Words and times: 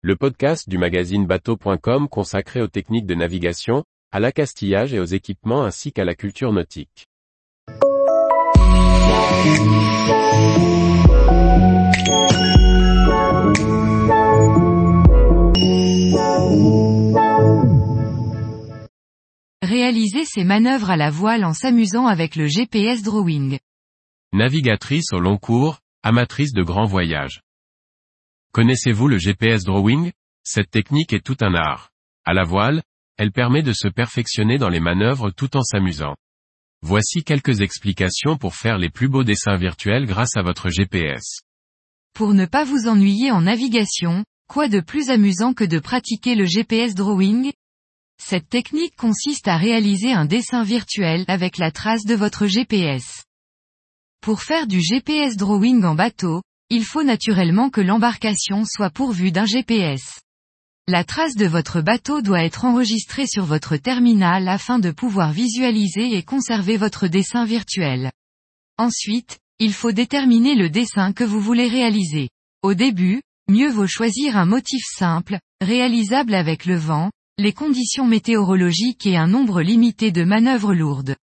le 0.00 0.14
podcast 0.14 0.68
du 0.68 0.78
magazine 0.78 1.26
bateau.com 1.26 2.08
consacré 2.08 2.62
aux 2.62 2.68
techniques 2.68 3.06
de 3.06 3.16
navigation, 3.16 3.82
à 4.12 4.20
l'accastillage 4.20 4.94
et 4.94 5.00
aux 5.00 5.04
équipements 5.04 5.64
ainsi 5.64 5.92
qu'à 5.92 6.04
la 6.04 6.14
culture 6.14 6.52
nautique. 6.52 7.08
Réalisez 19.62 20.24
ces 20.24 20.44
manœuvres 20.44 20.90
à 20.90 20.96
la 20.96 21.10
voile 21.10 21.44
en 21.44 21.52
s'amusant 21.52 22.06
avec 22.06 22.36
le 22.36 22.46
GPS 22.46 23.02
Drawing. 23.02 23.58
Navigatrice 24.32 25.12
au 25.12 25.18
long 25.18 25.38
cours, 25.38 25.80
amatrice 26.04 26.52
de 26.52 26.62
grands 26.62 26.86
voyages. 26.86 27.40
Connaissez-vous 28.52 29.08
le 29.08 29.18
GPS 29.18 29.64
Drawing? 29.64 30.12
Cette 30.42 30.70
technique 30.70 31.12
est 31.12 31.24
tout 31.24 31.36
un 31.40 31.54
art. 31.54 31.90
À 32.24 32.32
la 32.32 32.44
voile, 32.44 32.82
elle 33.18 33.32
permet 33.32 33.62
de 33.62 33.72
se 33.72 33.88
perfectionner 33.88 34.58
dans 34.58 34.68
les 34.68 34.80
manœuvres 34.80 35.30
tout 35.30 35.56
en 35.56 35.62
s'amusant. 35.62 36.14
Voici 36.82 37.24
quelques 37.24 37.60
explications 37.60 38.36
pour 38.38 38.54
faire 38.54 38.78
les 38.78 38.88
plus 38.88 39.08
beaux 39.08 39.24
dessins 39.24 39.56
virtuels 39.56 40.06
grâce 40.06 40.36
à 40.36 40.42
votre 40.42 40.70
GPS. 40.70 41.42
Pour 42.14 42.34
ne 42.34 42.46
pas 42.46 42.64
vous 42.64 42.88
ennuyer 42.88 43.30
en 43.30 43.42
navigation, 43.42 44.24
quoi 44.48 44.68
de 44.68 44.80
plus 44.80 45.10
amusant 45.10 45.52
que 45.54 45.64
de 45.64 45.78
pratiquer 45.78 46.34
le 46.34 46.46
GPS 46.46 46.94
Drawing? 46.94 47.52
Cette 48.20 48.48
technique 48.48 48.96
consiste 48.96 49.48
à 49.48 49.56
réaliser 49.56 50.12
un 50.12 50.24
dessin 50.24 50.62
virtuel 50.62 51.24
avec 51.28 51.58
la 51.58 51.70
trace 51.70 52.04
de 52.04 52.14
votre 52.14 52.46
GPS. 52.46 53.24
Pour 54.20 54.42
faire 54.42 54.66
du 54.66 54.80
GPS 54.80 55.36
Drawing 55.36 55.84
en 55.84 55.94
bateau, 55.94 56.42
il 56.70 56.84
faut 56.84 57.02
naturellement 57.02 57.70
que 57.70 57.80
l'embarcation 57.80 58.64
soit 58.66 58.90
pourvue 58.90 59.32
d'un 59.32 59.46
GPS. 59.46 60.20
La 60.86 61.04
trace 61.04 61.34
de 61.34 61.46
votre 61.46 61.80
bateau 61.80 62.22
doit 62.22 62.44
être 62.44 62.64
enregistrée 62.64 63.26
sur 63.26 63.44
votre 63.44 63.76
terminal 63.76 64.48
afin 64.48 64.78
de 64.78 64.90
pouvoir 64.90 65.32
visualiser 65.32 66.16
et 66.16 66.22
conserver 66.22 66.76
votre 66.76 67.08
dessin 67.08 67.44
virtuel. 67.44 68.10
Ensuite, 68.78 69.38
il 69.58 69.72
faut 69.72 69.92
déterminer 69.92 70.54
le 70.54 70.70
dessin 70.70 71.12
que 71.12 71.24
vous 71.24 71.40
voulez 71.40 71.68
réaliser. 71.68 72.28
Au 72.62 72.74
début, 72.74 73.22
mieux 73.48 73.70
vaut 73.70 73.86
choisir 73.86 74.36
un 74.36 74.46
motif 74.46 74.82
simple, 74.96 75.38
réalisable 75.60 76.34
avec 76.34 76.64
le 76.64 76.76
vent, 76.76 77.10
les 77.38 77.52
conditions 77.52 78.06
météorologiques 78.06 79.06
et 79.06 79.16
un 79.16 79.26
nombre 79.26 79.62
limité 79.62 80.10
de 80.12 80.24
manœuvres 80.24 80.74
lourdes. 80.74 81.16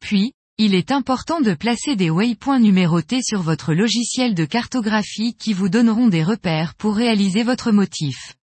Puis, 0.00 0.32
il 0.56 0.76
est 0.76 0.92
important 0.92 1.40
de 1.40 1.52
placer 1.52 1.96
des 1.96 2.10
waypoints 2.10 2.60
numérotés 2.60 3.22
sur 3.22 3.42
votre 3.42 3.74
logiciel 3.74 4.34
de 4.34 4.44
cartographie 4.44 5.34
qui 5.34 5.52
vous 5.52 5.68
donneront 5.68 6.06
des 6.06 6.22
repères 6.22 6.74
pour 6.74 6.94
réaliser 6.94 7.42
votre 7.42 7.72
motif. 7.72 8.36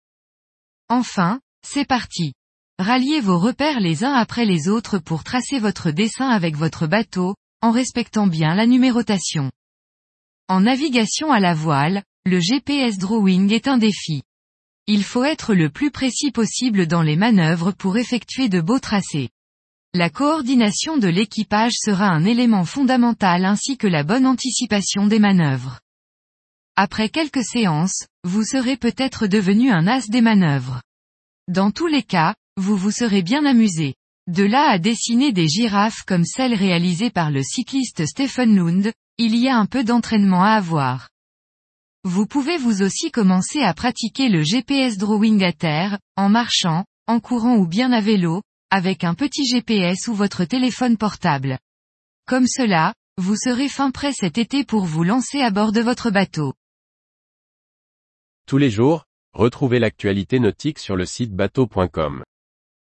Enfin, 0.90 1.40
c'est 1.66 1.86
parti. 1.86 2.34
Ralliez 2.78 3.20
vos 3.20 3.38
repères 3.38 3.80
les 3.80 4.04
uns 4.04 4.12
après 4.12 4.44
les 4.44 4.68
autres 4.68 4.98
pour 4.98 5.24
tracer 5.24 5.58
votre 5.58 5.90
dessin 5.90 6.28
avec 6.28 6.54
votre 6.54 6.86
bateau, 6.86 7.34
en 7.62 7.70
respectant 7.70 8.26
bien 8.26 8.54
la 8.54 8.66
numérotation. 8.66 9.50
En 10.48 10.60
navigation 10.60 11.32
à 11.32 11.40
la 11.40 11.54
voile, 11.54 12.02
le 12.26 12.40
GPS 12.40 12.98
drawing 12.98 13.50
est 13.52 13.68
un 13.68 13.78
défi. 13.78 14.22
Il 14.86 15.02
faut 15.02 15.24
être 15.24 15.54
le 15.54 15.70
plus 15.70 15.90
précis 15.90 16.30
possible 16.30 16.86
dans 16.86 17.02
les 17.02 17.16
manœuvres 17.16 17.72
pour 17.72 17.96
effectuer 17.96 18.50
de 18.50 18.60
beaux 18.60 18.80
tracés. 18.80 19.30
La 19.94 20.08
coordination 20.08 20.96
de 20.96 21.06
l'équipage 21.06 21.74
sera 21.74 22.06
un 22.06 22.24
élément 22.24 22.64
fondamental 22.64 23.44
ainsi 23.44 23.76
que 23.76 23.86
la 23.86 24.04
bonne 24.04 24.26
anticipation 24.26 25.06
des 25.06 25.18
manœuvres. 25.18 25.80
Après 26.76 27.10
quelques 27.10 27.44
séances, 27.44 28.06
vous 28.24 28.42
serez 28.42 28.78
peut-être 28.78 29.26
devenu 29.26 29.70
un 29.70 29.86
as 29.86 30.08
des 30.08 30.22
manœuvres. 30.22 30.80
Dans 31.46 31.70
tous 31.70 31.88
les 31.88 32.02
cas, 32.02 32.34
vous 32.56 32.74
vous 32.74 32.90
serez 32.90 33.20
bien 33.20 33.44
amusé. 33.44 33.94
De 34.28 34.44
là 34.44 34.70
à 34.70 34.78
dessiner 34.78 35.30
des 35.30 35.46
girafes 35.46 36.04
comme 36.06 36.24
celles 36.24 36.54
réalisées 36.54 37.10
par 37.10 37.30
le 37.30 37.42
cycliste 37.42 38.06
Stephen 38.06 38.56
Lund, 38.56 38.92
il 39.18 39.36
y 39.36 39.50
a 39.50 39.58
un 39.58 39.66
peu 39.66 39.84
d'entraînement 39.84 40.42
à 40.42 40.52
avoir. 40.52 41.10
Vous 42.04 42.26
pouvez 42.26 42.56
vous 42.56 42.80
aussi 42.80 43.10
commencer 43.10 43.60
à 43.60 43.74
pratiquer 43.74 44.30
le 44.30 44.42
GPS 44.42 44.96
drawing 44.96 45.44
à 45.44 45.52
terre, 45.52 45.98
en 46.16 46.30
marchant, 46.30 46.86
en 47.06 47.20
courant 47.20 47.56
ou 47.56 47.66
bien 47.66 47.92
à 47.92 48.00
vélo, 48.00 48.40
avec 48.72 49.04
un 49.04 49.12
petit 49.12 49.44
GPS 49.44 50.08
ou 50.08 50.14
votre 50.14 50.46
téléphone 50.46 50.96
portable. 50.96 51.58
Comme 52.26 52.46
cela, 52.46 52.94
vous 53.18 53.36
serez 53.36 53.68
fin 53.68 53.90
prêt 53.90 54.14
cet 54.14 54.38
été 54.38 54.64
pour 54.64 54.86
vous 54.86 55.04
lancer 55.04 55.42
à 55.42 55.50
bord 55.50 55.72
de 55.72 55.82
votre 55.82 56.10
bateau. 56.10 56.54
Tous 58.46 58.56
les 58.56 58.70
jours, 58.70 59.04
retrouvez 59.34 59.78
l'actualité 59.78 60.40
nautique 60.40 60.78
sur 60.78 60.96
le 60.96 61.04
site 61.04 61.34
bateau.com. 61.34 62.24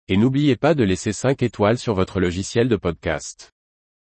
Et 0.07 0.15
n'oubliez 0.15 0.55
pas 0.55 0.75
de 0.75 0.85
laisser 0.85 1.11
5 1.11 1.43
étoiles 1.43 1.77
sur 1.77 1.93
votre 1.93 2.21
logiciel 2.21 2.69
de 2.69 2.77
podcast. 2.77 3.51